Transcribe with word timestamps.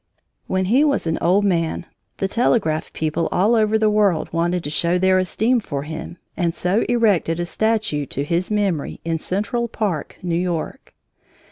When 0.47 0.65
he 0.65 0.83
was 0.83 1.05
an 1.05 1.19
old 1.21 1.45
man, 1.45 1.85
the 2.17 2.27
telegraph 2.27 2.91
people 2.91 3.29
all 3.31 3.53
over 3.53 3.77
the 3.77 3.87
world 3.91 4.33
wanted 4.33 4.63
to 4.63 4.71
show 4.71 4.97
their 4.97 5.19
esteem 5.19 5.59
for 5.59 5.83
him 5.83 6.17
and 6.35 6.55
so 6.55 6.83
erected 6.89 7.39
a 7.39 7.45
statue 7.45 8.07
to 8.07 8.23
his 8.23 8.49
memory 8.49 8.99
in 9.05 9.19
Central 9.19 9.67
Park, 9.67 10.17
New 10.23 10.33
York. 10.33 10.95